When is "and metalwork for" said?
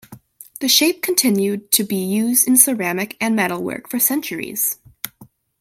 3.21-3.99